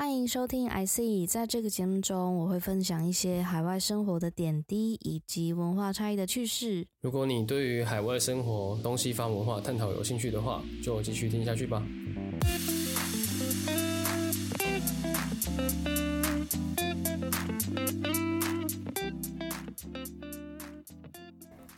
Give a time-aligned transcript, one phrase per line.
[0.00, 6.86] 欢迎收听 I C，在这个节目中，我会分享一些海外生活的点滴以及文化差异的趣事。
[7.02, 11.86] 如果你对于海外生活、东西方文化探讨有兴趣的话，就继续听下去吧。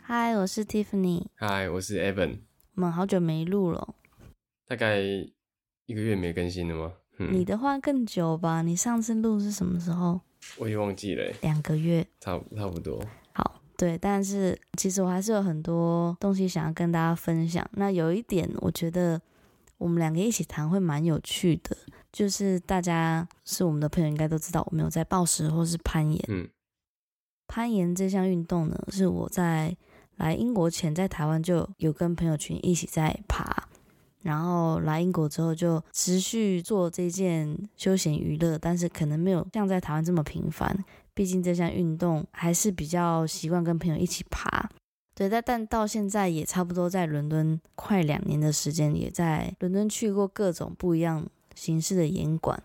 [0.01, 2.37] 嗨，我是 Tiffany，嗨，我是 Evan，
[2.75, 3.95] 我们好久没录了。
[4.65, 6.93] 大概一个月没更新了吗？
[7.29, 8.61] 嗯，你的话更久吧？
[8.61, 10.19] 你上次录是什么时候？
[10.57, 12.05] 我也忘记了欸，两个月。
[12.19, 13.01] 差不差不多。
[13.33, 17.65] 好，对，但是其实我还是有很多东西想要跟大家分享。
[17.73, 19.21] 那有一点，我觉得
[19.77, 21.75] 我们两个一起谈会蛮有趣的，
[22.11, 26.23] 就是大家是我们的朋友，应该都知道我们有在暴食或是攀岩。
[26.27, 26.47] 嗯
[27.45, 29.75] 攀岩这项运动呢，是我在
[30.15, 33.67] 来英国前在台湾就有跟朋友群一起在爬，
[34.23, 40.83] 然后来英国之后就持续做这件休闲娱乐，但是可能没有像在台湾这么频繁。
[41.13, 44.67] 毕竟这项运动还是比较习惯跟朋友一起爬。
[45.13, 52.59] 对，但但到现在也差不多在伦敦快两年的时间，也在伦敦去过各种不一样形式的岩馆。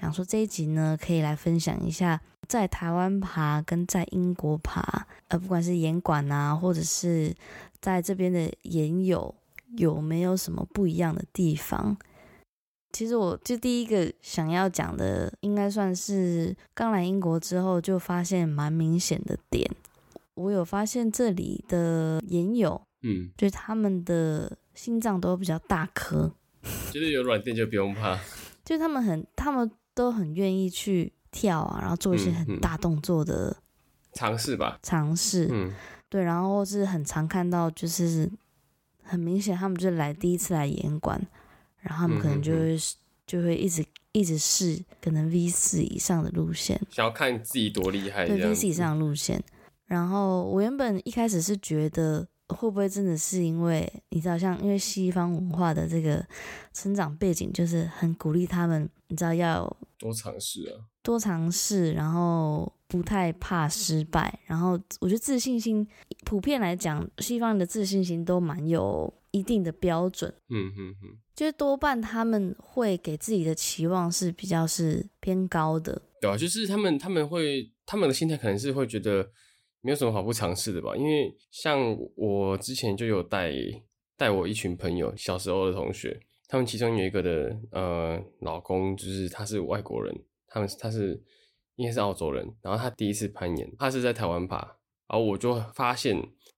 [0.00, 7.34] 想说这一集呢，可以来分享一下在台湾爬跟在英国爬，呃，不管是岩馆啊，或者是
[7.80, 9.34] 在这边的岩友，
[9.76, 11.96] 有没有什么不一样的地方？
[12.92, 19.70] 其实我就第一个想要讲的，应该算是刚来英国之后就发现蛮明显的点。
[20.34, 26.30] 我有发现这里的研友，嗯，就是他们的心脏都比较大颗，
[26.92, 28.18] 就是有软垫就不用怕。
[28.64, 33.56] 就是他们很，他们都很愿意去跳啊，然后做一些嗯很嗯大动作的
[34.12, 34.78] 尝试吧。
[34.82, 35.48] 尝试。
[35.50, 35.72] 嗯
[36.08, 38.30] 对，然后是很常看到，就是
[39.02, 41.20] 很明显他们就是来第一次来演馆，
[41.78, 42.78] 然后他们可能就嗯会、
[43.26, 48.54] 就会一直一直试可能 V 四以上的路线，想要看自己多厉害对 V。
[48.54, 49.42] 四以上的路线。
[49.86, 56.24] 然后我原本一开始是觉得会不会真的是因为你知道，像因为西方文化的这个
[56.72, 59.64] 成长背景，就是很鼓励他们，你知道要
[59.98, 60.88] 多尝试啊。
[61.02, 65.88] 多尝试，然后不太怕失败，然后我觉得自信心
[66.26, 79.26] 普遍来讲，西方人的自信心都蛮有一定的标准，嗯嗯嗯，就是多半他们会给自己的期望是比较是偏高的，对啊，就是他们他们会他们的心态可能是会觉得
[79.80, 83.50] 没有什么好不尝试的吧，因为像我之前就有带
[84.18, 90.14] 带我一群朋友，小时候的同学，他们其中有一个的呃老公就是他是外国人，
[90.46, 91.18] 他们他是
[91.76, 94.56] 应该是澳洲人，然后他第一次攀岩，他是在台湾爬，
[95.08, 96.16] 然后我就发现，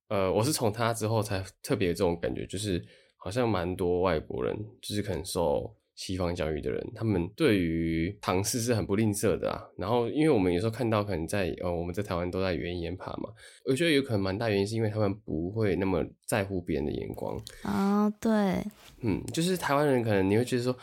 [0.08, 2.84] 呃，我是从他之后才特别有这种感觉，就是
[3.16, 9.62] 好像蛮多外国人，就是可能受西方教育的人，他们对于尝试是很不吝啬的啊。
[9.78, 13.30] 然后，因为我们有时候看到，可能在呃我们在台湾都在原岩爬嘛，
[13.64, 17.40] 我觉得有可能蛮大原因是因为他们不会那么在乎别人的眼光。
[17.62, 18.60] 啊、对，
[19.02, 20.76] 嗯，就是台湾人可能你会觉得说，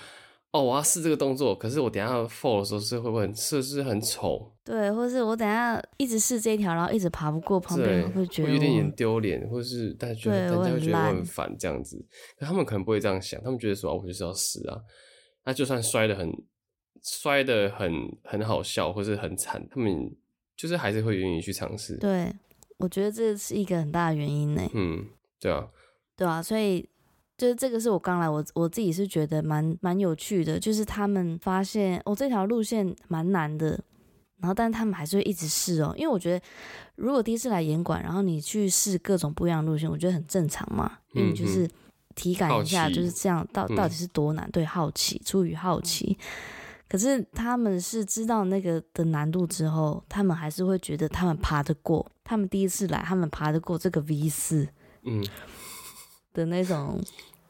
[0.52, 4.52] 哦，我要试这个动作，可是我等一下 fall 的时候是会不会很是不是很丑？
[4.66, 12.06] 对，或是我等一下一直试这一条，然后一直爬不过，旁边会觉得有点点丢脸，或者是大家觉得大家会觉得我很烦这样子。
[12.38, 14.78] 可他们可能不会这样想，他们觉得说，哦，我就是要试啊。
[15.46, 16.30] 那就算摔的很
[17.02, 17.92] 摔的很
[18.24, 20.14] 很好笑，或是很惨，他们
[20.58, 21.96] 就是还是会愿意去尝试。
[21.96, 22.30] 对，
[22.78, 24.70] 我觉得这是一个很大的原因呢。
[24.74, 25.06] 嗯，
[25.40, 25.70] 对啊，
[26.18, 26.88] 对啊，所以
[27.42, 33.70] 就是这个是我刚来，我我自己是觉得蛮蛮有趣的，就是他们发现哦这条路线蛮难的，
[34.38, 36.46] 然后但是他们还是会一直试哦，因为我觉得
[36.98, 41.68] 如果第一次来严管，然后你去试各种不一样的路线，我觉得很正常嘛，因为你就是
[42.14, 46.16] 体感一下就是这样到嗯到底是多难，对，好奇出于好奇。
[46.88, 52.06] 可是他们是知道那个的难度之后，他们还是会觉得他们爬得过。
[52.24, 54.68] 他们第一次来，他们爬得过这个 V 四
[55.02, 55.26] 嗯，
[56.34, 57.02] 的那种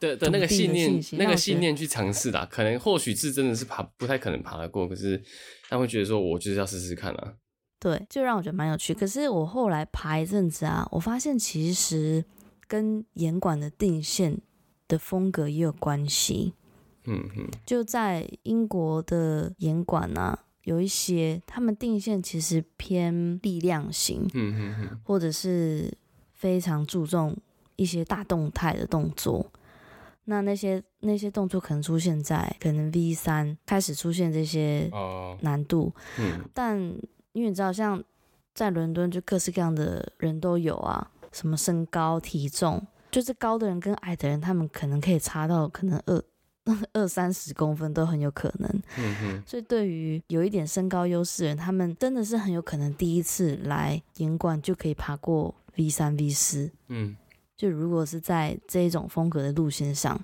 [0.02, 5.22] 的的那个信念那个信念去尝试啦，可能或许是真的是爬不太可能爬得过，可是
[5.68, 7.34] 他会觉得说，我就是要试试看啊。
[7.78, 8.92] 对，就让我觉得蛮有趣。
[8.92, 12.24] 可是我后来爬一阵子啊，我发现其实
[12.66, 14.40] 跟严管的定线
[14.88, 16.54] 的风格也有关系。
[17.04, 25.92] 嗯嗯就在英国的严管啊，有一些他们定线其实偏力量型，嗯嗯嗯，或者是
[26.32, 27.36] 非常注重
[27.74, 29.50] 一些大动态的动作。
[30.24, 36.78] 那那些那些动作可能出现在可能 V 三开始出现这些哦，难度，嗯但
[37.32, 38.02] 因为你知道，像
[38.54, 46.22] 在伦敦就各式各样的人都有啊，什么身高、体重，就是高的人跟矮的人，他们可能可以差到可能二
[46.92, 48.70] 二三十公分都很有可能。
[48.96, 56.70] 嗯哼，所以对于有一点身高优势的人，他们真的是很有可能第一次来岩馆就可以爬过 V 三 V 四。
[56.88, 57.16] 嗯
[57.56, 60.20] 就如果是在这一种风格的路线上，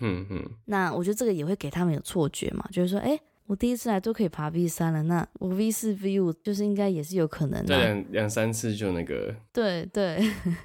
[0.00, 9.34] 嗯嗯，那我觉得这个也会给他们有错觉嘛，就是说，哎、我第一次来都可以爬 V 三了，那我 V 四 V 五就是应该也是有可能对的、两两三次就那个。
[9.52, 10.18] 对对，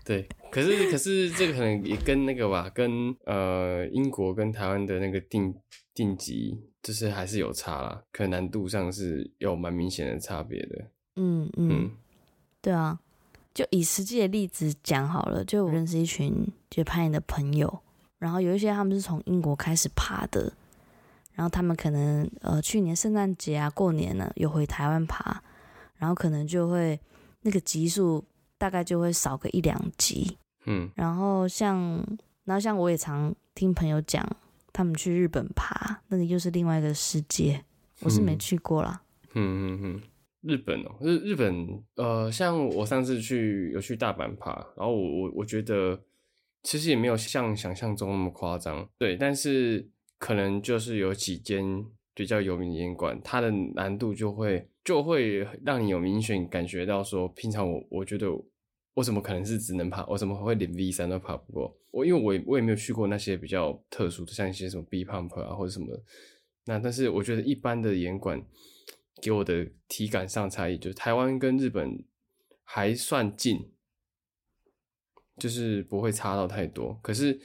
[0.06, 5.54] 对，可是可是这个可能也跟那个吧，跟呃英国跟台湾的那个定
[5.94, 10.86] 定级就是还是有差啦，可能难度上是有蛮明显的差别的。
[11.18, 11.92] 嗯嗯，嗯。
[12.62, 13.00] 对啊，
[13.56, 17.80] 就以实际的例子讲好了，就我认识一群就攀岩的朋友，
[18.20, 20.52] 然后有一些他们是从英国开始爬的，
[21.32, 25.42] 然后他们可能呃去年圣诞节啊过年呢有回台湾爬，
[25.96, 27.00] 然后可能就会
[27.42, 28.22] 那个级数
[28.58, 30.92] 大概就会少个一两级，嗯。
[30.94, 32.06] 然后像
[32.44, 34.28] 然后像我也常听朋友讲，
[34.74, 37.64] 他们去日本爬，那个又是另外一个世界，
[38.02, 38.40] 我是没嗯。
[38.40, 39.02] 去过啦。
[39.34, 40.02] 嗯嗯嗯，
[40.46, 46.00] 日本哦、日日本呃，像我上次去有去大阪爬，然后我我我觉得
[46.62, 49.90] 其实也没有像想象中那么夸张，对，但是
[50.20, 51.84] 可能就是有几间
[52.14, 58.30] 比较有名的岩馆，它的难度就会就会让你有明显感觉到说，平常我我觉得
[58.94, 61.76] 我怎么可能是只能爬，我怎么会连 V 三都爬不过？
[61.90, 65.88] 我因为我也我也没有去过那些比较特殊的，像一些什么 B pump 啊或者什么，
[66.66, 68.40] 那但是我觉得一般的岩馆
[69.22, 72.04] 给我的体感上差异，就是台湾跟日本
[72.64, 73.72] 还算近，
[75.38, 77.00] 就是不会差到太多。
[77.02, 77.40] 可是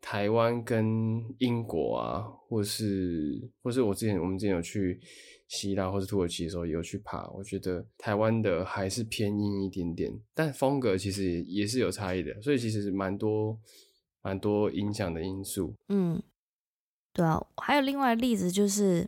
[0.00, 5.00] 台湾跟英国啊，或是或是我之前我们之前有去
[5.46, 13.58] 希腊或是土耳其的时候也有去爬，我觉得台湾的还是偏硬一点点，但风格其实也是有差异的，所以其实蛮多
[14.22, 15.74] 蛮多影响的因素。
[15.88, 16.22] 嗯，
[17.12, 19.06] 对啊，还有另外的例子就是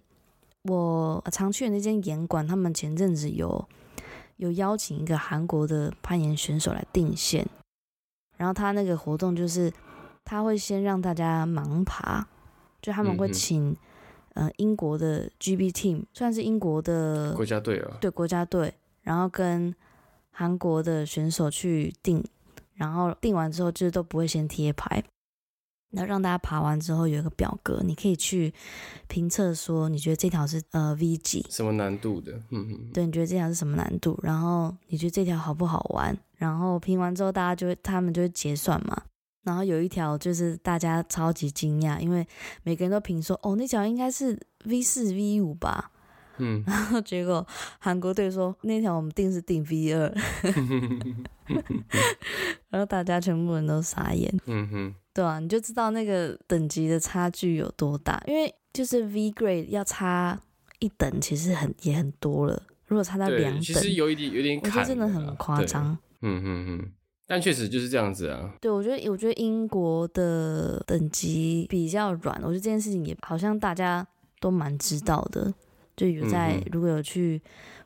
[0.65, 3.69] 我常去的那间岩馆，他们前阵子有
[4.37, 7.47] 有邀请一个韩国的攀岩选手来定线，
[8.37, 9.73] 然后他那个活动就是
[10.25, 12.27] 他会先让大家盲爬，
[12.81, 13.77] 就他们会请、
[14.35, 18.73] 呃英国的 GB Team，算是英国的国家队啊，对国家队，
[19.03, 19.75] 然后跟
[20.31, 22.25] 韩国的选手去定，
[22.75, 25.03] 然后定完之后就是都不会先贴牌，
[25.93, 28.53] 然后让大家爬完之后有一个表格，你可以去
[29.09, 32.33] 评测说你觉得这条是呃 V 几，什么难度的？
[32.51, 39.03] 嗯嗯，对，你觉得这条是什么难度，然后你觉得这条好不好玩，然后评完之后大家就会他们就会结算嘛。
[39.45, 42.27] 然后有一条就是大家超级惊讶，因为
[42.63, 45.91] 每个人都评说，哦，那条应该是 V 四 V 五吧，
[46.39, 47.45] 嗯， 然后结果
[47.81, 50.15] 韩国队说那条我们定是定 V 二
[52.71, 60.41] 然后大家全部人都傻眼，嗯哼，对啊，你就知道那个等级的差距有多大，因为就是 V grade 要差
[60.79, 62.63] 一等，其实很也很多了。
[62.87, 65.63] 如果差到两等，其等，实有一点有点我觉，得真的很夸。
[65.65, 65.97] 张。
[66.21, 66.93] 嗯嗯嗯，
[67.27, 68.55] 但确实就是这样子啊。
[68.61, 74.07] 对，我觉得我觉得英国的等级比较软，我觉得这件事情也好像大家
[74.41, 75.53] 都蛮知道的，
[75.97, 77.41] 就有在、嗯如果有去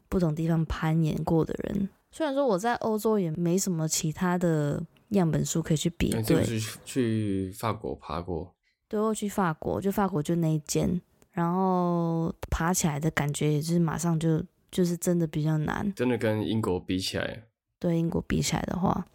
[0.08, 6.44] 不同地方攀岩过的人，虽然说我在欧洲也没什么其他的样本数可以去比对，
[6.85, 8.55] 去法国爬过？
[8.88, 11.00] 对，我去法国，就法国就那一间，
[11.32, 17.44] 然后爬起来的感觉也是马上就就是真的比较难，真的跟英国比起来，
[17.79, 19.06] 对英国比起来的话，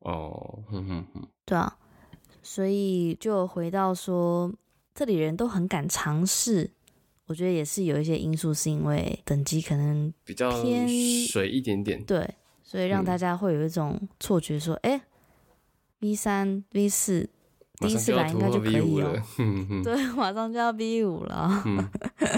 [0.00, 1.76] 哦，哼哼哼，对啊，
[2.42, 4.52] 所以就回到说，
[4.94, 6.70] 这里人都很敢尝试，
[7.26, 10.88] 我觉得也是有一些因素，是因为等级可能比较偏
[11.26, 12.02] 水一点点。
[12.04, 15.00] 对，所以让嗯大家会有一种错觉，说，哎、
[16.00, 17.28] v 三 V 四
[17.76, 19.22] 第一次来应该就可以了，
[19.84, 21.88] 对，马上就要 V 五了，嗯，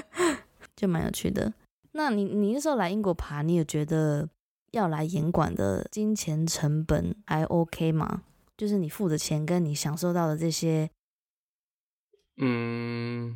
[0.76, 1.52] 就蛮有趣的。
[1.92, 4.28] 那你你那时候来英国爬，你有觉得
[4.72, 8.22] 要来严管的金钱成本还 OK 吗？
[8.56, 10.90] 就是你付的钱跟你享受到的这些，
[12.36, 13.34] 嗯，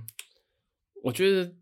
[1.02, 1.54] 我觉得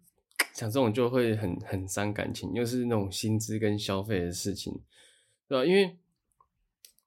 [0.52, 4.82] 讲这种就会很很伤感情，又是那种薪资跟消费的事情，
[5.46, 5.64] 对吧？
[5.64, 5.96] 因为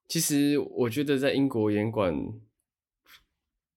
[0.08, 2.14] 其实我觉得在英国严管，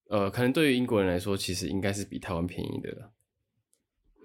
[0.09, 3.12] 呃，可能对于英国人来说，其实应该是比台湾便宜的了。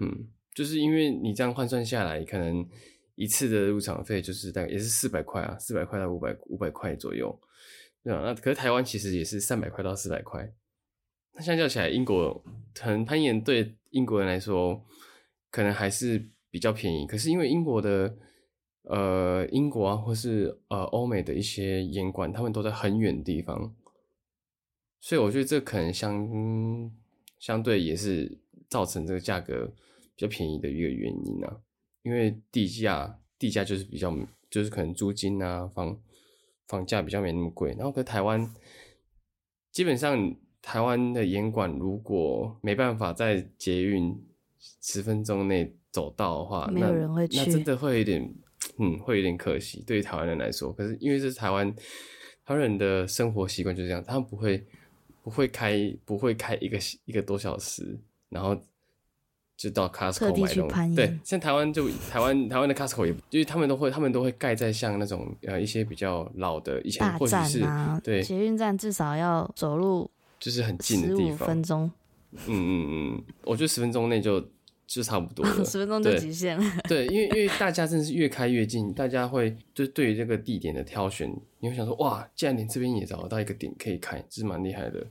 [0.01, 2.69] 嗯，就是因为你这样换算下来，可能
[3.15, 7.41] 一次的入场费就是大概也是四百块啊，四百块到五百五百块左右，
[8.03, 10.53] 对啊，那可是台湾其实也是三百块到四百块。
[11.33, 12.45] 那相较起来，英国
[12.75, 14.85] 可能攀岩对英国人来说，
[15.51, 17.07] 可能还是比较便宜。
[17.07, 18.17] 可是因为英国的
[18.85, 23.75] 呃英国啊，或是呃欧美的一些岩馆，他们都在很远的地方，
[25.01, 26.91] 所以我觉得这可能相
[27.39, 28.39] 相对也是
[28.69, 29.67] 造成这个价格
[30.15, 31.61] 比较便宜的一个原因啊。
[32.03, 34.15] 因为地价地价就是比较
[34.51, 35.99] 就是可能租金啊房
[36.69, 38.55] 房价比较没那么贵，然后跟台湾
[39.73, 44.23] 基本上台湾的严管如果没办法在捷运
[44.83, 48.35] 十分钟内走到的话，没有人会去，那真的会有点
[48.79, 50.73] 嗯会有点可惜，对于台湾人来说。
[50.73, 51.73] 可是因为这是台湾
[52.45, 54.67] 台湾人的生活习惯就是这样，他们不会
[55.23, 58.57] 不会开不会开一个一个多小时，然后。
[59.57, 67.65] 就到 Costco 买东西，对，像台湾就台湾台湾的 Costco 也，因为他们都会他们都会盖在像那种呃一些比较老的以前或者是
[68.03, 71.89] 对捷运站至少要走路就是很近的地方，分钟。
[72.33, 74.45] 嗯嗯嗯，我觉得十分钟内就
[74.95, 76.65] 就差不多了，十分钟就极限了。
[76.89, 85.05] 对，因为因为大家真的是越开越近，大家会就对于这个地点的挑选，你会想说哇，既然连这边也找得到一个点可以开，这是蛮厉害的。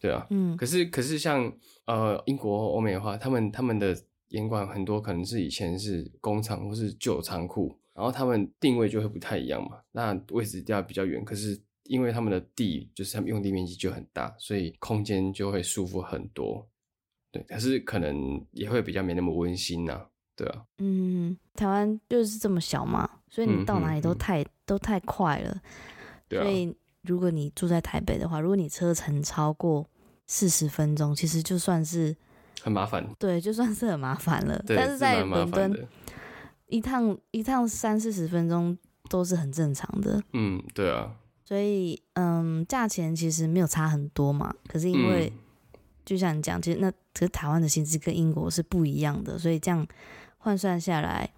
[0.00, 1.52] 对啊，嗯，可是可是像
[1.86, 3.96] 呃英国、欧美的话，他们他们的
[4.30, 16.66] 严管很多可能是以前是工厂或是旧仓库，然后他们定位就会不太一样嘛，那位置掉比较远，可是因为他们的地就是他们用地面积就很大，所以空间就会舒服很多。
[17.34, 20.00] 对，可是可能也会比较没那么温馨呐，
[20.36, 20.62] 对啊。
[20.78, 25.60] 嗯，台湾就是这么小嘛，所以你到哪里都太都太快了，
[26.28, 26.72] 对所以
[27.02, 29.84] 如果你住在台北的话，如果你车程超过
[30.28, 32.16] 四十分钟其实就算是
[32.62, 34.64] 很麻烦，对，就算是很麻烦了。
[34.68, 35.88] 但是在伦敦，
[36.68, 38.78] 一趟一趟三四十分钟
[39.10, 40.22] 都是很正常的。
[40.32, 41.16] 嗯，对啊。
[41.46, 44.54] 所以，嗯，价钱其实没有差很多嘛。
[44.66, 45.30] 可是因为，
[46.02, 49.86] 就像你讲，其实那可是台湾的薪资跟英国是不一样的，所以这样
[50.36, 51.30] 换算下来，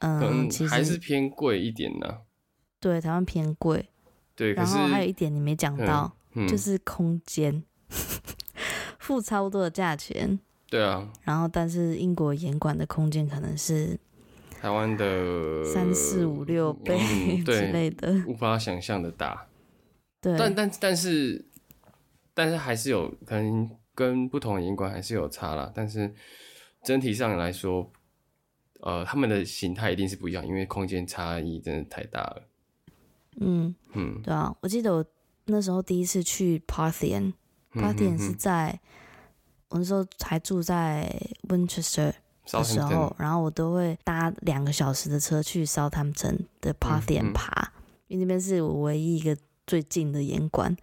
[0.00, 2.18] 嗯，其实还是偏贵一点呢。
[2.78, 3.88] 对，台湾偏贵。
[4.36, 6.14] 对，然后还有一点你没讲到，
[6.48, 7.64] 就是空间。
[9.00, 10.38] 付差不多的价钱，
[10.68, 13.98] 对啊，然后但是英国严管的空间可能是
[14.60, 16.98] 台湾的三四五六倍
[17.42, 19.46] 之类的，无法想象的大。
[20.20, 21.42] 对，但但但是
[22.34, 25.72] 但是还是有可能跟不同的银管还是有差啦。
[25.74, 26.14] 但是
[26.84, 27.90] 整体上来说，
[28.78, 32.42] 呃，他们的形态一定是不一样，因为空间差异真的太大了。
[33.40, 35.04] 嗯嗯，对啊，我记得我
[35.46, 36.62] 那时候第一次去
[37.92, 38.78] 点是在
[39.70, 41.12] 我那时候还住在
[41.48, 42.12] Winchester
[42.52, 47.72] 的时候，然后我都会搭两个小时的车去 Southampton 的 Parthian 爬，
[48.06, 49.36] 因为那边是我唯一一个
[49.66, 50.76] 最近的严管。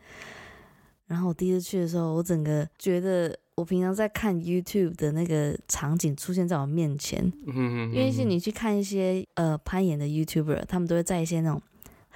[1.08, 11.62] 然后我第一次去的时候，我整个觉得我平常在看 YouTube 的那个场景出现在我面前，因为是你去看一些呃攀岩的 YouTuber，他们都会在一些那种。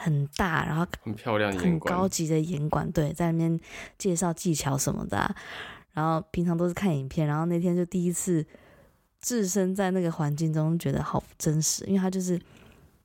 [0.02, 3.60] 很大，然后很漂亮、很高级的岩馆，对，在那边
[3.98, 5.36] 介绍技巧什么的。
[5.92, 8.46] 然后平常都是看影片，然后那天就第一次
[9.20, 12.40] 置身在那个环境中，觉得好真实，因为它就是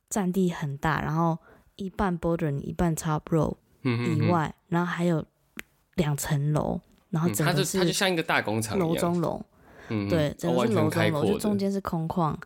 [0.08, 1.36] 占地很大，然后
[1.74, 5.24] 一半 border 一半 top row 以外，然后还有
[5.96, 9.40] 两层楼，然后整个是它就像一个大工厂楼中楼，
[9.88, 12.36] 嗯对，整个是楼中楼，就中间是空旷，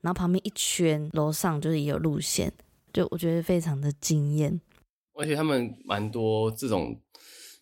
[0.00, 2.52] 然后旁边一圈楼上就是也有路线。
[2.90, 4.58] 就我觉得非常的惊艳，
[5.12, 6.98] 而且他们蛮多这种，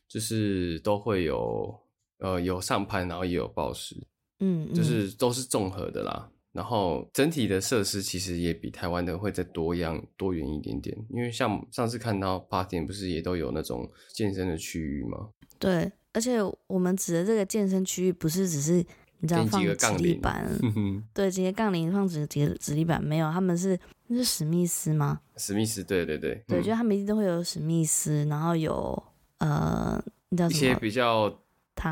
[0.08, 1.76] 就是都会有
[2.20, 3.96] 呃有上攀，然后也有暴食，
[4.38, 6.30] 嗯，就是都是综合的啦。
[6.56, 15.28] 然后整体的设施其实也比台湾的会再多样多元一点点，因为像上次看到八点不是也都有那种健身的区域吗？
[15.58, 18.84] 对，而且我们指的这个健身区域不是只是。
[19.18, 20.46] 你知道放直立板，
[21.14, 23.32] 对，几个杠铃放几几个直立板没有？
[23.32, 23.76] 他们是
[24.08, 25.22] 那是史密斯吗？
[25.38, 29.02] 史密斯，对对对，对，就他们一定都会有史密斯，然后有
[29.38, 29.98] 呃，
[30.28, 31.30] 你知道一些比较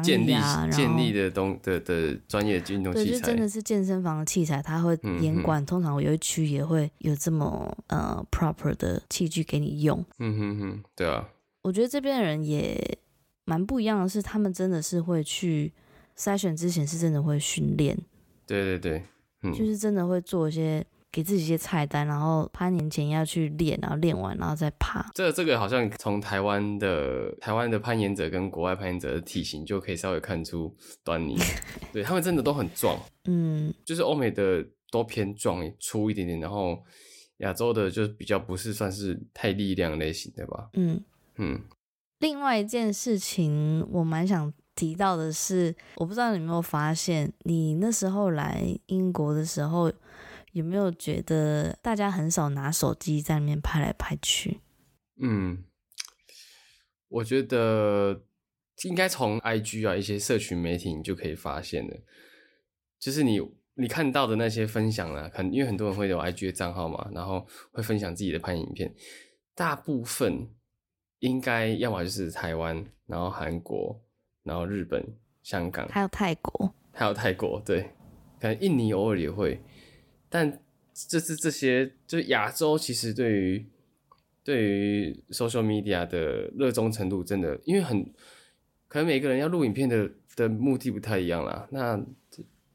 [0.02, 0.34] 建立
[0.70, 10.04] 建立的东的的专业运动器材，对，就真的是健身房的器材，它会严管，通常有一区也会有这么呃 proper 的器具给你用。
[10.18, 11.28] 嗯哼哼，对啊，
[11.62, 12.98] 我觉得这边的人也
[13.44, 15.72] 蛮不一样的是，他们真的是会去。
[16.16, 17.98] 筛选之前是真的会训练，
[18.46, 19.02] 对对对，
[19.42, 25.08] 嗯，就是真的会做一些给自己一些菜单，然后攀岩前要去练，然后练完然后再爬。
[25.14, 31.36] 这这个好像从台湾的台湾的攀岩者跟国外攀岩者的体型就可以稍微看出端倪，
[31.92, 36.82] 对他们真的都很壮，嗯，就是欧美的都偏壮粗一点点，然后
[37.36, 41.00] 亚洲的就比较不是算是太力量类型的吧，嗯
[41.36, 41.62] 嗯。
[42.18, 44.52] 另外一件事情，我蛮想。
[44.76, 49.88] 提到的是，我不知道你有没有发现，你那时候来英国的时候，
[50.54, 54.60] 有没有觉得大家很少拿手机在那边拍来拍去？
[55.20, 55.64] 嗯，
[57.08, 58.22] 我觉得
[58.84, 61.96] 应该从 IG 啊一些社群媒体你就可以发现了，
[63.00, 63.40] 就是你
[63.74, 68.94] 你看到的那些分享啊，很因为很多人会有 IG 的账号嘛，然后会分享自己的拍影片，
[69.56, 70.48] 大部分
[71.18, 74.00] 应该要么就是台湾，然后韩国，
[74.44, 75.04] 然后日本、
[75.42, 77.90] 香港，还有泰国，还有泰国，对，
[78.40, 79.60] 可能印尼偶尔也会，
[80.34, 80.60] 但
[80.92, 83.64] 这是这些，就是亚洲其实对于
[84.42, 88.04] 对于 social media 的热衷程度，真的，因为很
[88.88, 91.68] 可能每个人要录影片的的目的不太一样啦。
[91.70, 92.04] 那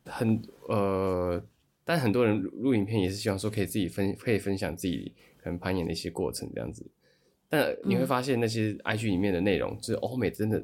[0.05, 1.43] 很呃，
[1.83, 5.13] 但很多人录影片也是希望说可以自己分，可以分享自己
[5.43, 6.89] 可能攀岩的一些过程这样子。
[7.49, 10.63] 但你会发现那些 IG 里面的内容，就是欧美真的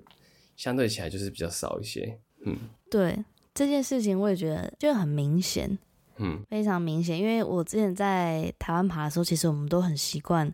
[0.56, 2.18] 相对起来就是比较少一些。
[2.46, 2.56] 嗯，
[2.90, 3.18] 对
[3.54, 5.78] 这件事情，我也觉得就很明显，
[6.18, 7.20] 嗯，非常明显。
[7.20, 10.52] 因为我之前在台湾爬的时候，其实我们都很习惯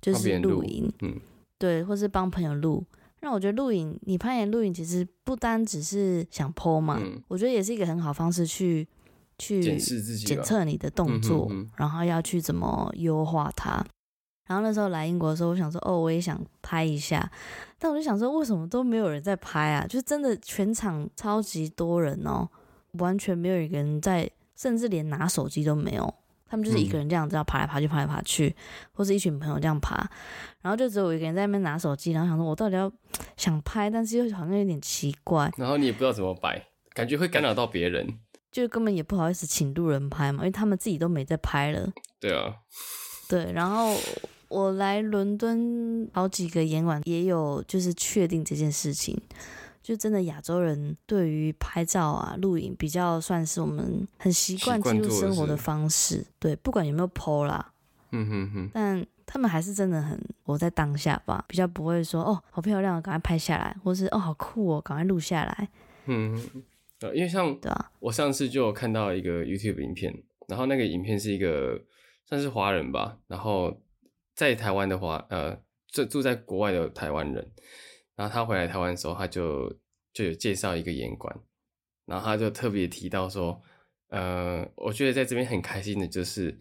[0.00, 1.20] 就是露营，嗯，
[1.58, 2.84] 对，或是帮朋友录。
[3.20, 8.86] 那我觉得录影，你攀岩录影其实不单只是想 PO 嘛，我觉得也是一个很好方式去
[9.38, 13.84] 去检视自己、检测你的动作，然后要去怎么优化它。
[14.46, 17.30] 然后那时候来英国的时候，我想说，哦，我也想拍一下，
[17.78, 19.84] 但我就想说，为什么都没有人在拍啊？
[19.86, 22.48] 就真的全场超级多人哦，
[22.92, 26.12] 完全没有一个人在，甚至连拿手机都没有，
[26.46, 28.54] 他们就是一个人这样子要爬来爬去，爬来爬去，
[28.92, 29.96] 或是一群朋友这样爬，
[30.60, 32.92] 然后就只有我一个人在那边拿手机，然后想说，我到底要
[33.36, 38.18] 想拍，但是又好像有点奇怪，然后你也不知道怎么摆，感觉会干扰到别人，
[38.50, 41.88] 就根本也不好意思请路人拍嘛，因为他们自己都没在拍了。
[42.18, 42.56] 对啊，
[43.28, 43.96] 对，然后。
[44.50, 49.14] 我来伦敦好几个演馆，也有就是确定这件事情，
[49.88, 56.22] 就真的亚洲人对于拍照啊、录影比较算是我们很习惯记录生活的方式。
[56.38, 57.72] 对，不管有没有 PO 啦，
[58.12, 65.68] 嗯哼哼，但他们还是真的很活在当下吧，比较不会说哦好漂亮，赶快拍下来，或是哦好酷哦，赶快录下来。
[66.04, 66.38] 嗯，
[67.00, 70.14] 呃，因为像对啊，我上次就有看到一个 YouTube 影片，
[70.48, 71.80] 然后那个影片是一个
[72.26, 73.80] 算是华人吧，然后。
[74.34, 75.58] 在台湾的话，呃，
[75.90, 77.50] 住住在国外的台湾人，
[78.18, 79.72] 然后他回来台湾的时候，他就
[80.12, 81.32] 就有介绍一个演馆，
[82.04, 83.62] 然后他就特别提到说，
[84.08, 86.58] 呃，我觉得在这边很开心的就是，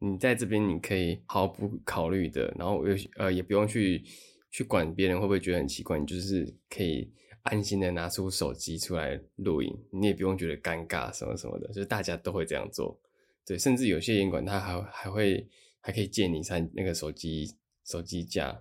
[0.00, 4.02] 你在这边你可以毫不考虑的，然后又呃也不用去
[4.50, 7.08] 去管别人会不会觉得很奇怪，你就是可以
[7.42, 13.00] 安心的拿出手机出来录影，你也不用觉得尴尬什么什么的，就是大家都会这样做，
[13.46, 15.48] 对，甚至有些演馆他还还会。
[15.86, 17.48] 还可以借你三那个手机
[17.84, 18.60] 手机架，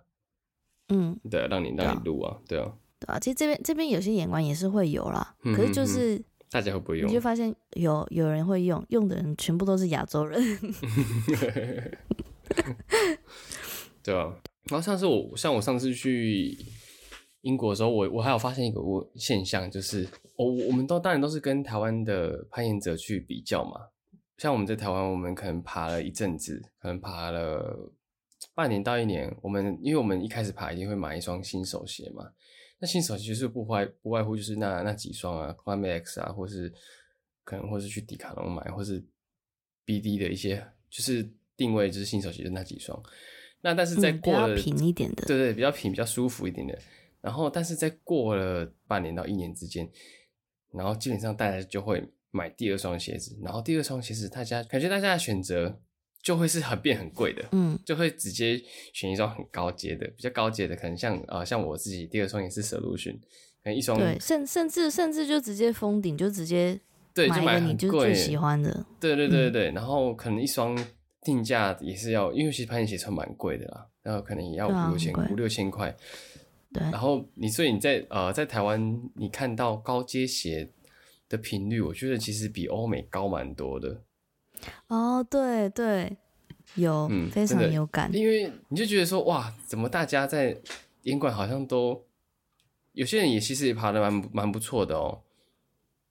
[0.89, 3.19] 嗯，对，让你让你录啊，对啊，对啊。
[3.19, 7.09] 其实这边这边有些眼光也是会有啦，可是就是大家会不会用？
[7.09, 10.39] 你就发现有有人会用，用的人全部都是亚洲人，
[14.03, 14.33] 对啊。
[14.69, 16.57] 然后上次我像我上次去
[17.41, 23.89] 英国的时候，我我还有发现一个我现象，就是我我们都当然都是跟台湾的攀岩者去比较嘛。
[24.37, 27.91] 像我们在台湾，我们可能爬了一阵子，可能爬了
[28.53, 29.35] 半年到一年。
[29.41, 32.31] 我们因为我们一开始爬一定会买一双新手鞋嘛，
[32.79, 36.73] 那新手鞋就是不外不外乎就是那那几双啊，Climax 啊，或是
[37.43, 39.03] 可能或是去迪卡侬买，或是
[39.85, 43.01] BD 的一些，就是定位就是新手鞋的那几双。
[43.61, 46.77] 那但是在过了平一点的，对对，比较平比较舒服一点的。
[47.21, 49.89] 然后但是在过了半年到一年之间，
[50.71, 52.11] 然后基本上大家就会。
[52.31, 55.79] 买第二双鞋子，然后第二双鞋子，大家感觉大家的选择
[56.25, 58.59] 就会是很变很贵的，嗯，就会直接
[58.93, 63.13] 选一双很高阶的，比较高阶的，可能像啊像我自己第二双也是 solution，
[63.63, 66.81] 可能一双对，甚甚至甚至就直接封顶，就直接
[67.13, 70.75] 对，就买你就最喜欢的，对对对对然后可能一双
[71.21, 75.95] 定价也是要，因为其实攀岩鞋算蛮贵的啦，然后可能也要五六千五六千块，
[76.73, 80.69] 对，然后你所以你在呃在台湾你看到高阶鞋。
[81.27, 83.99] 的频率，我觉得其实比欧美高蛮多的。
[84.87, 86.17] 哦，对对，
[86.75, 88.13] 有，非常有感。
[88.13, 90.57] 因为你就觉得说，哇，怎么大家在
[91.03, 92.05] 烟馆好像都
[92.93, 95.21] 有些人也其实也爬的蛮蛮不错的哦，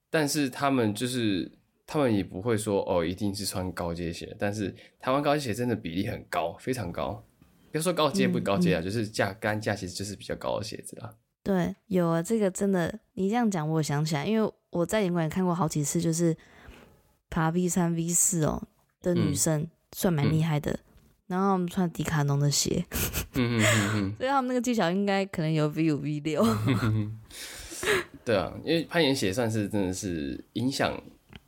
[0.09, 1.51] 但是他们就是
[1.85, 4.35] 他们也不会说哦，一定是穿高阶鞋。
[4.39, 7.23] 但是台湾高阶鞋真的比例很高，非常高。
[7.71, 11.13] 不要说高阶不高阶啊，就是价干价其实就是比较高的鞋子啦。
[11.43, 16.35] 对，有啊，这个真的，你这样讲，我想起来，因为我在演馆也看过好几次，就是
[17.29, 18.67] 爬 V 三 V 四哦
[19.01, 20.79] 的女生，算蛮厉害的，
[21.27, 22.85] 然后他们穿迪卡侬的鞋，
[23.33, 26.45] 嗯嗯嗯嗯， 所以他们那个技巧应该可能有 V 五 V 六。
[28.25, 30.99] 对啊，因为攀岩鞋算是真的是影响，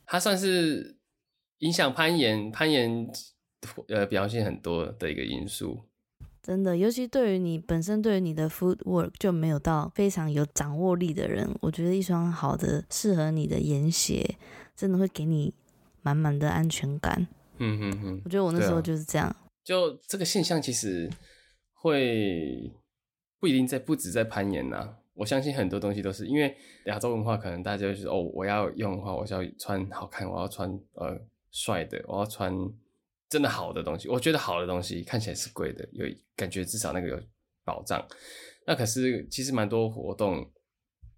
[0.06, 0.96] 它算是
[1.60, 3.10] 影响攀岩攀岩
[3.88, 5.80] 呃表现很多的一个因素。
[6.44, 14.38] 真的，尤其对于你本身对于你的 footwork 就没有到非常有掌握力的人，我觉得一双好的适合你的岩鞋，
[14.76, 15.54] 真的会给你
[16.02, 17.28] 满满的安全感。
[17.60, 19.36] 嗯嗯嗯，我觉得我那时候就是这样。
[19.64, 21.10] 就这个现象其实
[21.74, 22.72] 会
[23.40, 26.56] 不一定在不止在攀岩呐、我相信很多东西都是因为
[26.86, 31.20] 亚洲文化，可能大家就是哦，我要用的话，我是要穿好看，我要穿呃
[31.52, 32.54] 帅的，我要穿
[33.28, 34.08] 真的好的东西。
[34.08, 36.06] 我觉得好的东西看起来是贵的，有
[36.36, 37.20] 感觉至少那个有
[37.66, 38.08] 保障。
[38.68, 40.50] 那可是其实蛮多活动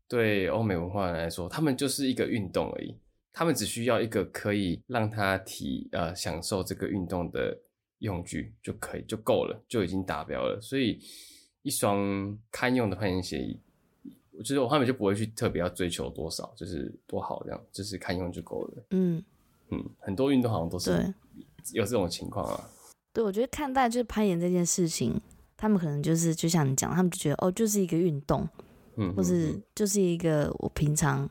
[0.08, 2.98] 对欧美文化人来说，他们就是一个运动而已。
[3.40, 7.58] 他们只需要一个可以让他体呃享受这个运动的
[8.00, 10.60] 用具就可以就够了，就已经达标了。
[10.62, 11.00] 所以
[11.62, 13.58] 一双堪用的攀岩鞋，
[14.38, 18.84] 我觉得他们就不会去特别要追求多少，就是多好这样，就是堪用就够了。
[18.90, 19.24] 嗯，
[19.70, 20.92] 嗯，很多运动好像都是
[21.72, 22.70] 有这种情况啊。
[23.14, 25.18] 对，我觉得看待就是攀岩这件事情，
[25.56, 28.46] 他们可能就是就像你讲，他们就觉得哦，就是一个运动，
[28.98, 31.30] 嗯，或是就是一个我平常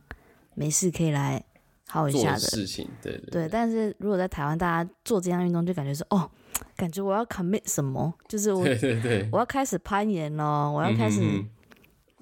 [0.55, 1.45] 没事可以来
[1.89, 2.41] 耗一做下的。
[2.41, 6.31] 的事情，对对对，但是如果在台湾，大家做这项运动，就感觉是哦，
[6.77, 11.21] 感觉我要 commit 什么，就是我对对对，我要开始攀岩咯，我要开始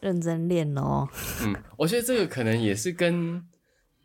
[0.00, 1.06] 认真练哦。
[1.44, 3.44] 嗯，我觉得这个可能也是跟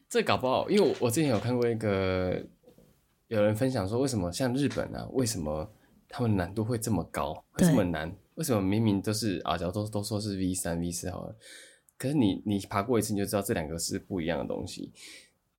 [0.09, 2.43] 这搞不好，因为我我之前有看过一个
[3.27, 5.71] 有人分享说，为什么像日本啊，为什么
[6.09, 8.13] 他们难度会这么高，会这么难？
[8.35, 11.35] 为什么明明都是啊，假如都都说是 V 三 V 四好了，
[11.97, 14.91] 可是你你爬过一次你就知道这两个是不一样的东西。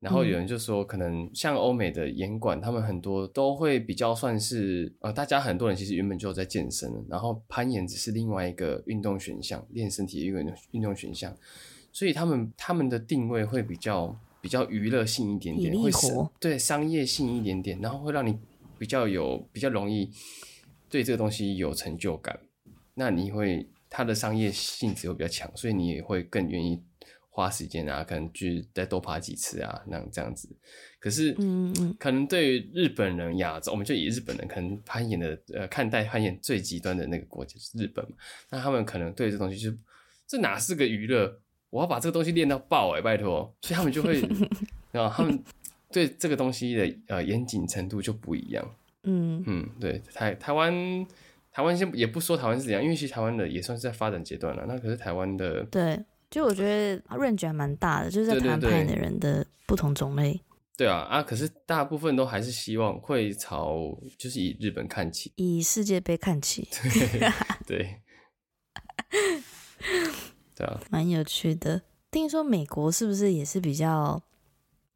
[0.03, 11.33] 然后有人就说，可能像欧美的严管，他们很多都会比较算是呃，大家很多人其实原本就有在健身，然后攀岩只是另外一个运动选项，练身体的一个运动选项，
[11.93, 15.89] 所以他们他们的定位会比较比较娱乐性一点点，会
[16.41, 18.37] 对商业性一点点，然后会让你
[18.79, 20.11] 比较有比较容易
[20.91, 22.37] 对这个东西有成就感，
[22.95, 26.83] 那你会它的商业性质会比较强，所以你也会更愿意
[27.35, 30.47] 花时间啊，可能去再多爬几次啊，那样这样子。
[31.01, 38.17] 可是，嗯嗯可能对于日本人、亚洲，我们就以日本人可能攀岩的呃看待攀岩最极端的那个国家是日本嘛，
[38.51, 39.79] 那他们可能对这东西就是
[40.27, 41.41] 这哪是个娱乐，
[41.71, 44.21] 我要把这个东西练到爆哎、拜托，所以他们就会，
[44.93, 45.43] 然后他们
[45.91, 48.75] 对这个东西的呃严谨程度就不一样。
[49.05, 50.73] 嗯，嗯，对，台台湾
[51.51, 54.65] 台湾先也不说台湾是怎样，因为其实台湾的也算是在发展阶段了。
[54.69, 55.99] 那可是台湾的，对，
[56.33, 60.41] 就我觉得 range 还蛮大的，就是在对对对台湾攀岩的人的不同种类，
[60.77, 66.67] 对啊啊，可是大部分都还是希望会朝就是以日本看齐，以世界杯看齐，
[67.69, 68.01] 对，
[70.57, 70.65] 对。
[70.67, 71.83] 啊，蛮有趣的。
[72.11, 74.23] 听说美国是不是也是比较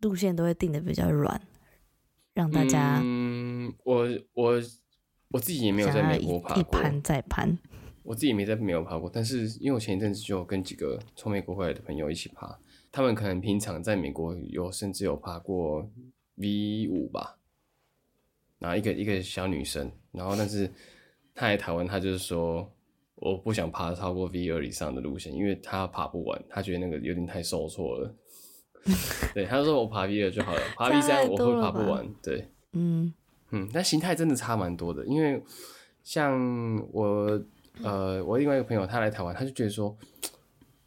[0.01, 1.41] 路线都会定的比较软，
[2.33, 4.63] 让大家嗯，我我
[5.31, 7.59] 我自己也没有在美国爬过，一盘再攀。
[8.07, 12.57] 我自己没在没有爬过，但是因为我前一阵子就跟几个从美国回来的朋友一起爬，
[12.93, 15.91] 他们可能平常在美国有甚至有爬过
[16.37, 17.37] V 五吧，
[18.61, 20.71] 然后一个一个小女生，然后但是
[21.35, 22.73] 她来台湾，她就是说
[23.17, 28.15] 我不想爬超过 V 二以上的路线，因为她爬不完，她觉得那个有点太受挫了。
[29.35, 32.07] 对，她说我爬 V 二就好了，爬 V 三我会爬不完。
[32.23, 33.13] 对，嗯
[33.51, 35.43] 嗯，但形态真的差蛮多的，因为
[36.05, 36.39] 像
[36.93, 37.45] 我
[37.83, 39.97] 呃，我另外一个朋友他来台湾，他就觉得说，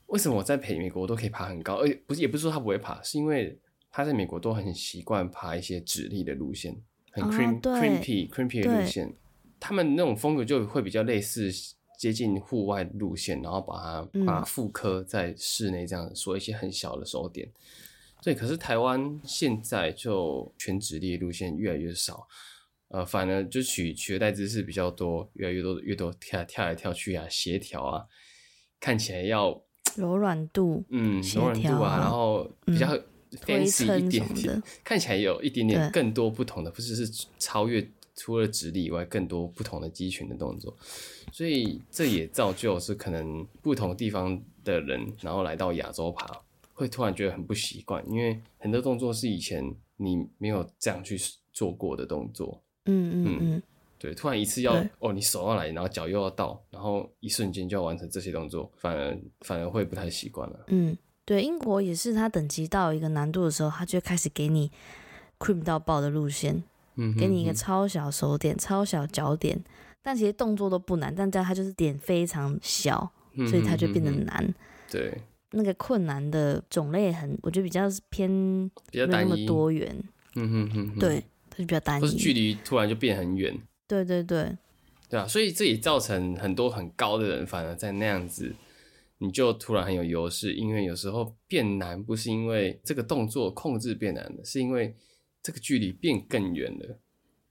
[0.07, 3.57] 为什么我在北美国都可以爬很高，而且不是也不是说他不会爬，是因为
[3.91, 6.75] 他在美国都很习惯爬一些直立的路线，
[7.11, 9.13] 很 crimpy crimpy 的路线，
[9.59, 11.51] 他们那种风格就会比较类似
[11.97, 17.47] 接近户外路线，然后把它嗯把它复刻在室内这样说一些很小的手点。
[18.21, 22.27] 对，可是台湾现在就全直立的路线越来越少，
[22.89, 28.05] 呃，反而就取取代姿势比较多，越来越多越多跳跳来跳去啊，协调啊，
[28.79, 29.61] 看起来要
[29.95, 32.97] 柔软度、嗯协柔软度啊，然后比较
[33.41, 40.75] 推 fancy 一点点看起来有一点点更多不同的，不是是超越除了直立以外更多不同的肌群的动作，
[41.31, 46.41] 所以这也造就是可能不同地方的人，然后来到亚洲爬，
[46.73, 49.63] 会突然觉得很不习惯，因为很多动作是以前
[49.97, 51.15] 你没有这样去
[51.53, 52.59] 做过的动作。
[52.89, 53.63] 嗯嗯嗯，
[53.97, 60.59] 对，突然一次要哦，你手要来，然后脚又要到，然后一瞬间就要完成这些动作，反而反而会不太习惯了。
[60.67, 64.71] 嗯，对，英国也是，它等级到一个难度的时候，它就开始给你
[65.37, 66.63] cream 到爆的路线，
[66.95, 69.61] 嗯哼，给你一个超小手点、超小脚点，
[70.01, 74.25] 但其实动作都不难，但这样它就是点非常小，嗯所以它就变得哼哼哼。
[74.25, 74.55] 难。
[74.91, 75.21] 对，
[75.51, 79.45] 那个困难的种类很，我觉得比较是偏没有那么比较单一。
[79.45, 80.03] 多元，
[80.35, 82.31] 嗯哼哼哼，对，它就比较单或是距。
[82.31, 83.55] 离突然就变很远。
[83.87, 84.55] 对对对，
[85.09, 88.55] 对啊，所以这也造成很多很高的人反而在那样子，
[89.17, 94.95] 你就突然很有优势，因为有时候变难不是因为这个动作控制变难了，是因为
[95.43, 96.99] 这个距离变更远了，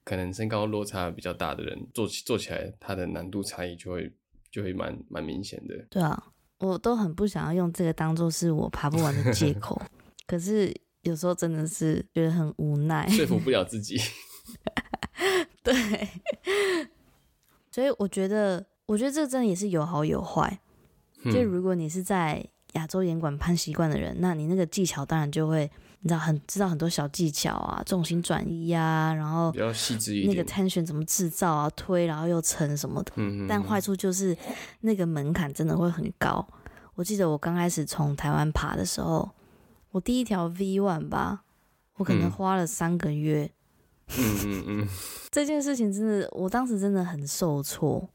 [0.03, 4.11] 可能身高落差比较大的人做起做起来，它的难度差异就会
[4.49, 5.75] 就会蛮蛮明显的。
[5.89, 9.79] 对啊，我都很不想要用这个当做是我爬不完的借口，
[10.25, 10.73] 可是
[11.09, 13.99] 有时候真的是觉得很无奈，说服不了自己。
[15.63, 15.73] 对，
[17.71, 20.59] 所以我觉得，我觉得这真的也是有好有坏。
[21.25, 25.69] 就如果你是在亚洲严管攀习惯的人，那你那个技巧当然就会，
[25.99, 33.11] 你知道很知道很多小技巧啊，重心转移啊，然后比较细致一点，那个 tension 怎么制造啊，推然后又撑什么的。
[33.15, 34.37] 嗯但坏处就是
[34.81, 36.47] 那个门槛真的会很高。
[36.95, 39.29] 我记得我刚开始从台湾爬的时候，
[39.91, 41.43] 我第一条 V one 吧，
[41.95, 43.51] 我可能花了三个月。
[44.17, 44.87] 嗯嗯嗯，
[45.29, 48.09] 这件事情真的，我当时真的很受挫，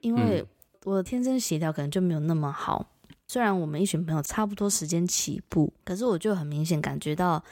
[0.00, 0.44] 因为
[0.84, 2.90] 我的天生协调可能就没有那么好。
[3.26, 7.42] 虽然我们一群朋友差不多时间起步，可是我就很明显感觉到，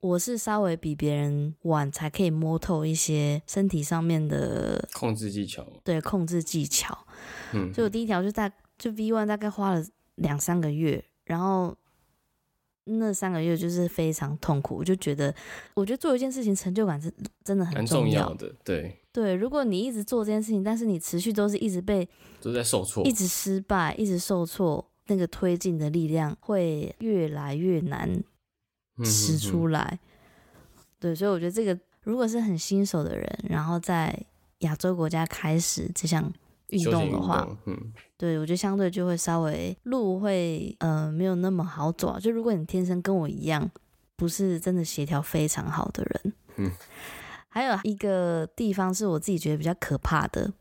[0.00, 5.66] 我是稍微比别人晚才可以摸透一些身体上面的控制技巧。
[5.82, 6.96] 对，控制技巧。
[7.52, 9.84] 嗯，所以我第一条就大就 V one 大概花了
[10.16, 11.76] 两三个月，然后。
[12.88, 15.34] 那三个月就是非常痛苦，我就觉得，
[15.74, 17.12] 我觉得做一件事情成就感是
[17.44, 18.52] 真的很重要的。
[18.64, 22.08] 对对，如果你一直做这件事情，但是你持续都是一直被
[22.40, 28.22] 都在受挫，一直失败，一直受挫，那个推进的力量会越来越难
[29.04, 29.98] 使出来。
[30.98, 34.16] 对，所以我觉得这个如果是很新手的人，然后在
[34.60, 36.32] 亚洲国家开始这项
[36.68, 37.92] 运动的话，嗯。
[38.16, 42.18] 对，我觉得相对就会稍微路会呃没有那么好走。
[42.18, 43.70] 就如果你天生跟我一样，
[44.16, 46.70] 不是真的协调非常好的人，嗯，
[47.48, 50.52] 还有一个地方是我自己觉得比较可怕的，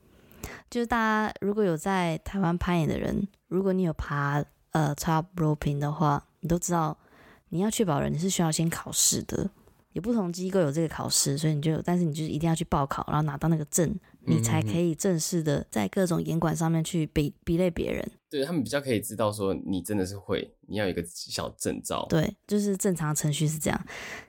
[0.69, 4.43] 就是大家如果有在台湾攀岩的人，如果你有爬
[4.73, 6.95] 呃 top roping 的话，你都知道
[7.49, 9.49] 你要确保人你是需要先考试的，
[9.93, 13.97] 有不同机构有这个考试，所以你就但是你就是一定要去报考，然后拿到那个证。
[14.27, 22.05] 你才可以正式的在各种严管上面去比比类别人，对他们比较可以知道说你真的是会，你要有一个小证照。
[22.09, 23.85] 对，就是正常程序是这样。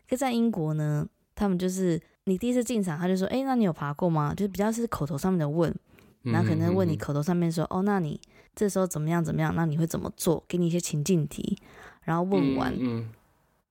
[0.09, 5.75] 可在英国呢，他们就是你第一次进场，他就说：“哎，那你有爬过吗？”就是比较是口头上面的问，
[6.23, 8.21] 然后可能问你口头上面说：“哦，那你
[8.55, 9.53] 这时候怎么样怎么样？
[9.57, 11.59] 那你会怎么做？”给你一些情境题，
[12.03, 13.11] 然后问完，嗯，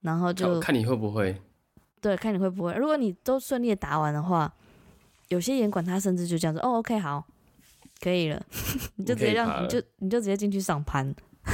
[0.01, 1.41] 然后就看你会不会，
[2.01, 2.73] 对，看你会不会。
[2.73, 4.53] 如果你都顺利的答完的话。
[5.29, 7.25] 有些严管他甚至就这样子：“哦，OK，好，
[7.99, 8.45] 可以了，
[8.95, 11.07] 你就直接让你就你就直接进去上盘，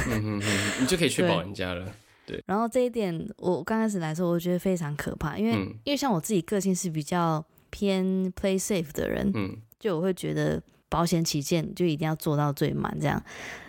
[0.08, 1.90] 嗯嗯嗯，你就可以确保人家了。
[2.26, 2.42] 对。
[2.46, 5.52] 然后这一点我刚开始来说，我觉得非常可怕，因为
[5.84, 13.22] 因为像我自己个性是比较偏 play safe 的人，嗯，就我会觉得保险起见就一定要做到最满这样，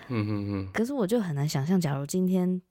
[0.10, 0.70] 嗯嗯嗯。
[0.72, 2.62] 可是我就很难想象，假如今天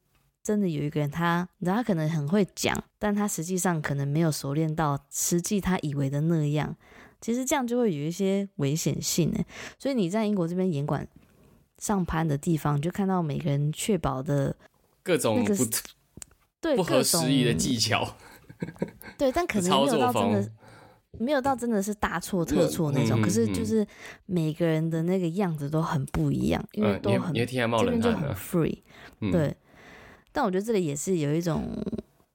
[0.43, 6.77] 真的有一个人，他你知道他可能很会讲，但他实际上可能没有熟练到实际他以为的那样。
[7.25, 9.43] 其实这样就会有一些危险性呢，
[9.79, 11.09] 所以你在英国这边严管
[11.79, 14.55] 上攀的地方，就看到每个人确保的
[15.03, 15.65] 各种不
[16.61, 18.15] 对不合时宜的技巧，
[19.17, 20.53] 对，但可能没有到真的
[21.13, 23.87] 没有到真的是大错特错那种，可是就是
[24.27, 27.47] 每个人的那个样子都很不一样，因为都很这
[27.87, 28.83] 边就很 free，
[29.33, 29.57] 对。
[30.31, 31.83] 但我觉得这里也是有一种，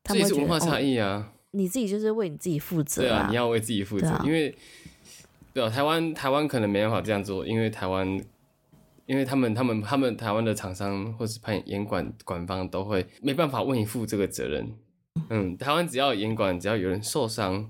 [0.04, 1.32] 这也是文化差异啊。
[1.52, 4.56] 你自己就是为你自己负责，对啊，你要为自己负责，因为
[5.54, 8.08] 对啊，台湾台湾可能没办法这样做，因为台湾，
[9.06, 14.72] 因为他们他们他们台湾的厂商或是判严管管方都会没办法为你负这个责任。
[15.30, 17.70] 嗯，台湾只要严管，只要有人受伤，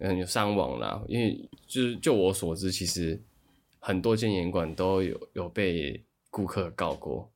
[0.00, 3.22] 嗯，有伤亡啦，因为就是就我所知，其实
[3.78, 7.30] 很多间严管都有有被顾客告过。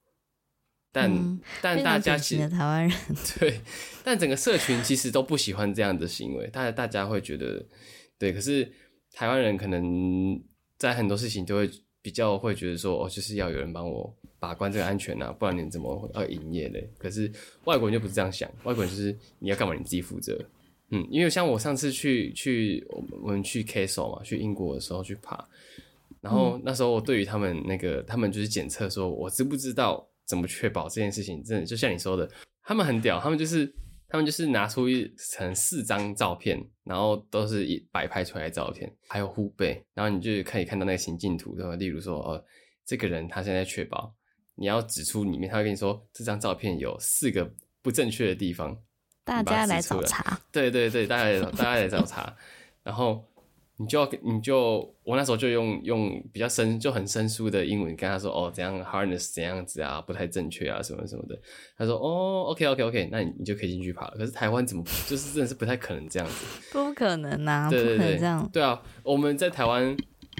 [0.95, 2.97] 但但大家其实 台湾人
[3.37, 3.61] 对，
[4.05, 7.67] 但整个社群其实都不喜欢这样的行为，大大家会觉得
[8.17, 8.71] 对，可是
[9.13, 10.41] 台湾人可能
[10.79, 11.69] 在很多事情都会
[12.01, 16.89] 比较会觉得说，哦，就是要有人帮我把关这个安全啊，不然你怎么要营业嘞？
[16.97, 17.29] 可是
[17.65, 20.39] 外国人就不是这样想，外国人就是你要干嘛你自己负责，
[20.91, 25.45] 嗯，因为像我上次去去我们去 K 手嘛，去英国的时候去爬，
[26.21, 30.09] 然后那时候我对于他们那个他们就是检测说我知不知道。
[30.27, 31.43] 怎么确保这件事情？
[31.43, 32.29] 真的就像你说的，
[32.63, 33.67] 他们很屌，他们就是
[34.09, 41.75] 他们就是拿出一成四张照片，然后都是一摆拍出来的照片，还有护背，然后你就可以看到那个行进图，对吧？
[41.77, 42.45] 例如说，哦，
[42.85, 44.15] 这个人他现在确保，
[44.55, 47.51] 你要指出里面，他会跟你说这张照片有四个
[47.83, 48.77] 不正确的地方，
[49.25, 50.41] 大家来找茬。
[50.53, 52.35] 对对对，大家来大家来找茬。
[52.83, 53.27] 然后
[53.77, 61.37] 你就要你就我那时候就用用比较生就很生疏的英文跟他说哦怎样 harness 怎样子啊不太正确啊什么什么的，
[61.77, 64.15] 他说哦 OK OK OK 那你你就可以进去爬了。
[64.17, 68.51] 可是台湾怎么就是真的是不太可能这样子，不可能啊，不可对对对能这样。
[68.53, 69.97] 对啊，我们在台湾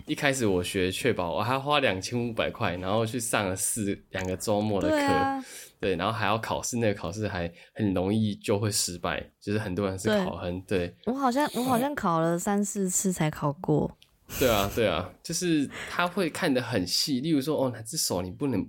[0.07, 5.45] 一开始我学确保我还花两千五百块，然后去上了四两个周末的课，啊，
[5.85, 10.95] 对，然后还要考试，那个考试还很容易就会失败，就是很多人是考很对。
[11.05, 13.95] 我好像我好像考了三四次才考过。
[14.41, 18.67] 对啊，对啊，就是他会看得很细，例如说，哦，哪只手你不能，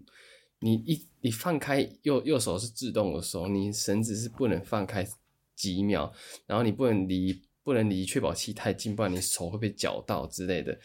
[0.59, 5.07] 你一你放开右右手是自动的手，你绳子是不能放开
[5.55, 6.11] 几秒，
[6.45, 10.77] 然后你不能离不能离确保器太近，不然你手会被绞到之类的。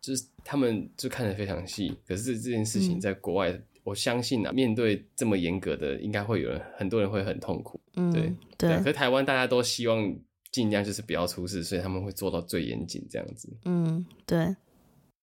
[0.00, 3.52] 就是他们就看得非常细，可是这件事情嗯在国外，
[3.90, 7.80] 我相信啊，面对这么严格的，应该会有人很多人会很痛苦。
[7.96, 10.16] 嗯，对对啊可是台湾大家都希望
[10.52, 13.52] 尽量就是不要出事，所以他们会做到最严谨这样子。
[13.64, 14.54] 嗯，对，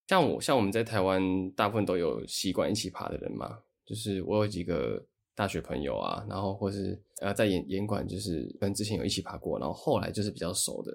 [0.07, 5.01] 像我像我们在台湾，大部分都有习惯一起爬的人嘛，就是我有几个
[5.33, 10.91] 大学朋友啊，然后或是呃在严严管，就是跟之前有一起爬过，然后后来就是比较熟的，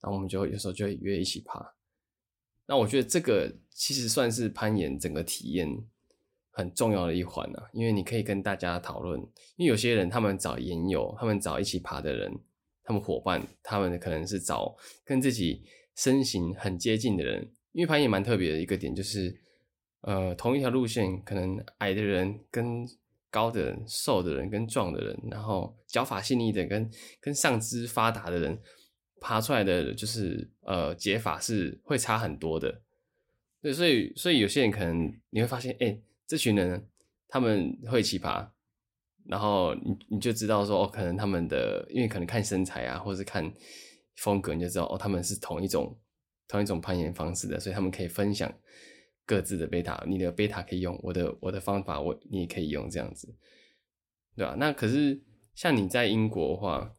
[0.00, 1.64] 然后我们就有时候就会约一起爬。
[2.66, 5.68] 那我觉得这个其实算是攀岩整个体验
[6.56, 9.20] 很重要的一环啊，因为你可以跟大家讨论，
[9.56, 12.32] 因为有些人他们找岩友，他们找一起爬的人，
[12.84, 15.64] 他们伙伴，他们可能是找跟自己
[15.96, 19.36] 身形很接近的人，因为攀岩蛮特别的一个点就是，
[20.02, 22.86] 呃，同一条路线，可能矮的人跟
[23.30, 26.88] 高的人、瘦的人跟壮的人，然后脚法细腻的跟
[27.20, 28.56] 跟上肢发达的人，
[29.20, 32.82] 爬出来的就是呃解法是会差很多的。
[33.60, 35.98] 对，所以所以有些人可能你会发现，哎、
[36.34, 36.84] 这群人
[37.28, 38.44] 他们会奇葩，
[39.24, 43.54] 然后你你就知道说，哦，可能他们的因为可能看身材啊，或者是看
[44.16, 45.96] 风格，你就知道哦，他们是同一种
[46.48, 48.52] 同一种攀岩方式的，所以他们可以分享
[49.24, 53.32] 各自的贝塔，你的贝塔可以用，我的我的方法我你也可以用这样子，
[54.34, 55.22] 对吧、那可是
[55.54, 56.96] 像你在英国的话，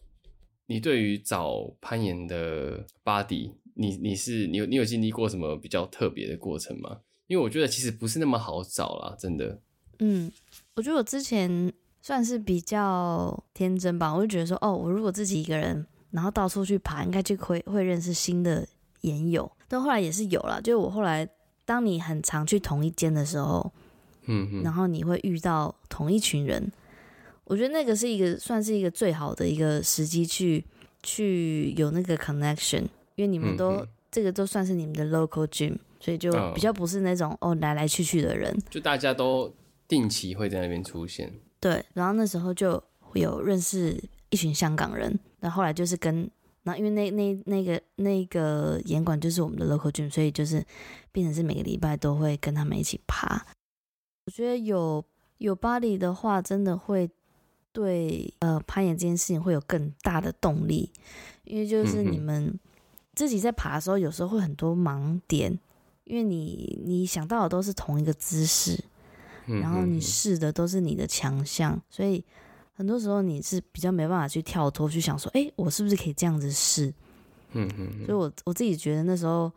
[0.67, 7.01] 你对于找攀岩的 body，你你是你有你有经历过什么比较特别的过程吗？
[7.27, 9.59] 因为我觉得其实不是那么好找啦，真的。
[9.99, 10.31] 嗯，
[10.75, 18.67] 我觉得我之前算是比较天真吧，我就觉得说，哦，我如果自己一个人，然后到处去爬，应该就会会认识新的
[19.01, 19.51] 研友。
[19.67, 21.27] 但后来也是有了，就是我后来，
[21.65, 23.71] 当你很常去同一间的时候，
[24.27, 26.71] 嗯嗯然后你会遇到同一群人，
[27.45, 30.63] 我觉得那个是一个算是一个最好的一个时机去
[31.01, 32.83] 去有那个 connection，
[33.15, 38.55] 因为你们都、这个都算是你们的 local gym，所以就哦比较不是那种哦来来去去的人。
[38.69, 39.51] 就大家都
[39.87, 41.33] 定期会在那边出现。
[41.59, 42.81] 对，然后那时候就
[43.15, 46.29] 有认识一群香港人，然后后来就是跟，
[46.61, 50.63] 然后因为那那那个那个严管就是我们的 local gym，所以就是
[51.11, 53.43] 变成是每个礼拜都会跟他们一起爬。
[54.27, 55.03] 我觉得有
[55.39, 57.09] 有 body 的话，真的会
[57.71, 60.91] 对呃攀岩这件事情会有更大的动力，
[61.45, 62.59] 因为就是你们
[63.15, 65.57] 自己在爬的时候，有时候会很多盲点，
[66.05, 68.81] 因为你你想到的都是同一个姿势，
[69.47, 72.23] 嗯然后你嗯试的都是你的强项，所以
[72.73, 76.93] 很多时候你是比较没办法去跳脱去想说，哎，我是不是可以这样子试？
[77.57, 79.49] 嗯嗯所以我我自己觉得那时候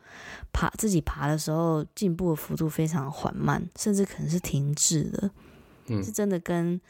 [0.53, 5.31] 爬自己爬的时候，进步的幅度非常缓慢，甚至可能是停滞的，
[5.87, 6.03] 嗯。
[6.05, 6.81] 是真的跟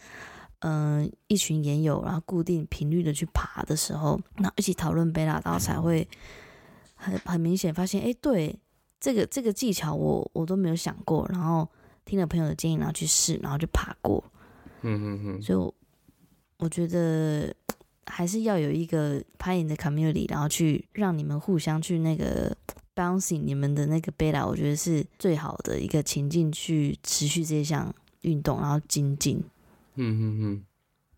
[0.59, 6.07] 嗯、呃一群研友，然后固定频率的去爬的时候，然后一起讨论贝拉刀才会
[6.94, 8.59] 很很明显发现，哎，对
[9.00, 11.68] 这个这个技巧我我都没有想过，然后
[12.04, 14.22] 听了朋友的建议，然后去试，然后就爬过，
[14.82, 15.74] 嗯嗯嗯所以我
[16.58, 17.54] 我觉得
[18.06, 22.56] 还是要有一个攀岩的 community，然后去让你们互相去那个
[22.94, 29.37] bouncing 你们的那个 beta，我觉得是最好的一个情境去持续这项运动，然后精进。
[29.94, 30.64] 嗯嗯嗯，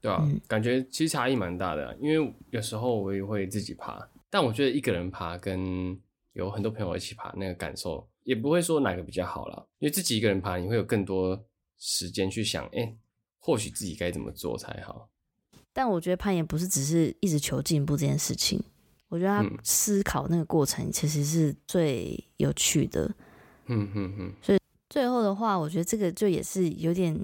[0.00, 5.98] 对啊，嗯感觉其实差异蛮大的啊、因为有时候我也会自己爬，但我觉得一个人爬跟
[6.40, 11.38] 有很多朋友一起爬那个感受，也不会说哪个比较好啦，因为自己一个人爬，你会有更多
[11.78, 12.96] 时间去想，哎、
[13.38, 15.10] 或许自己该怎么做才好。
[15.72, 18.58] 但我觉得攀岩不是只是一直求进步这件事情，
[19.08, 23.04] 我觉得他嗯思考那个过程其实是最有趣的。
[23.66, 27.16] 嗯嗯嗯所以最后的话，我觉得这个就也是有点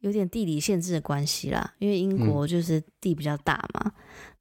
[0.00, 3.92] 有点地理限制的关系啦，因为英国就是地比较大嘛。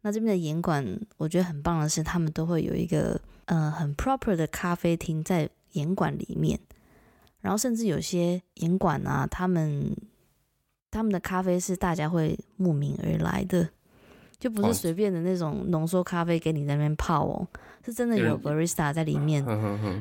[0.05, 0.85] 那这边的严管，
[1.17, 6.59] 我觉得很棒的是，他们都会有一个呃很 proper 的咖啡厅在严管里面，
[7.41, 9.97] 然后甚至有些严管啊，他们
[10.91, 13.67] 他们的咖啡是大家会慕名而来的，
[14.37, 17.47] 就不是随便的那种浓缩咖啡给你在那边泡哦，
[17.83, 19.43] 是真的有 barista 在里面，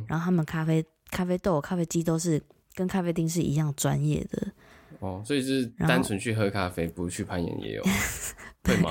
[0.06, 2.38] 然后他们咖啡咖啡豆、咖啡机都是
[2.74, 4.52] 跟咖啡厅是一样专业的。
[4.98, 7.82] 哦，所以是单纯去喝咖啡，不去攀岩也有，
[8.62, 8.90] 对吗？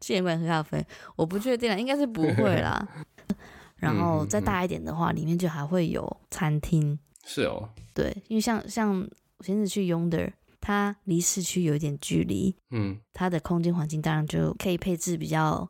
[0.00, 0.84] 去岩馆喝咖啡，
[1.16, 2.86] 我不确定了，应该是不会啦。
[3.76, 6.98] 然后再大一点的话，里面就还会有餐厅。
[7.24, 9.08] 是哦，对，因为像像
[9.38, 15.68] 我前次去 Yonder，它离市区有一点距离，嗯，它的空间环境当然就可以配置比较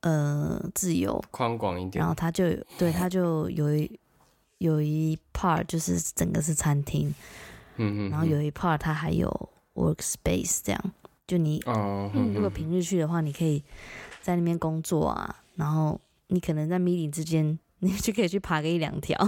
[0.00, 2.00] 呃自由、宽广一点。
[2.00, 2.44] 然后它就
[2.78, 4.00] 对它就有一
[4.58, 7.14] 有一 part 就是整个是餐厅。
[7.76, 9.28] 嗯嗯，然后有一 part 它还有
[9.74, 10.92] workspace，这样
[11.26, 11.62] 就你
[12.34, 13.62] 如果平日去的话，你可以
[14.20, 19.18] 在那边工作啊，然后你可能在 meeting 之间， 你就可以去爬个一两条。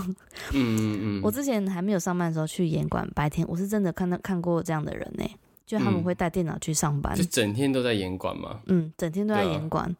[0.53, 1.21] 嗯嗯嗯。
[1.23, 5.25] 我之前还没有上班的时候去严管，白天我是真的看到看过这样的人呢，
[5.67, 8.61] 就他们会带电脑去上班，就整天都在严管嘛。
[8.67, 9.95] 嗯，整天都在严管。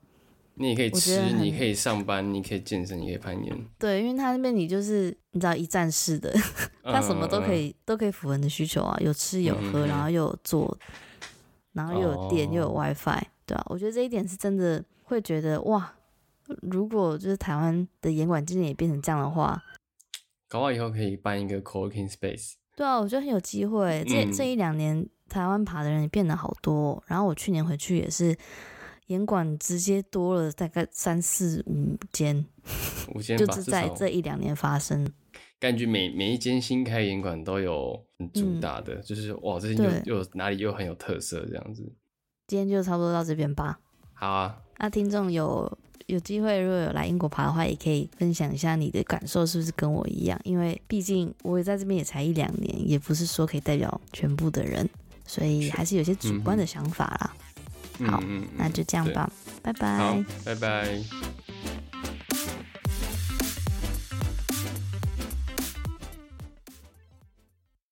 [0.59, 3.55] 你也可以吃，你可以上班，你可以健身，你可以攀岩。
[3.79, 6.35] 对，因为他那边你就是你知道一站式的，
[6.83, 10.79] 他什么都可以，都可以符合你的需求啊，有吃有喝，然后又有做，
[11.77, 15.93] 然后又有电又有 WiFi，对啊，我觉得这一点是真的会觉得哇，
[16.63, 19.63] 如果就是台湾的严管今年也变成这样的话，
[20.49, 22.55] 搞好以后可以办一个 co-working space。
[22.75, 24.03] 对啊，我觉得很有机会。
[24.09, 28.37] 这这一两年台湾爬的人也变得好多，然后我去年回去也是。
[29.07, 32.45] 严管直接多了大概三四五间，
[33.15, 35.09] 五间就是在这一两年发生。
[35.59, 41.83] 感觉每每一间新开严管都有很主打的，就是哇，这间又又哪里又很有特色这样子。
[42.47, 43.79] 今天就差不多到这边吧。
[44.13, 50.39] 好啊，那听众有有机会如果有来英国爬的话，也可以分享一下你的感受是不是跟我一样？
[50.45, 54.89] 因为毕竟我也在这边也才一两年，也不是说可以代表全部的人，
[55.27, 57.37] 所以还是有些主观的想法啦。
[58.07, 58.23] 好，
[58.57, 59.31] 那就这样吧，
[59.63, 59.97] 拜拜。
[59.97, 61.03] 好，拜拜。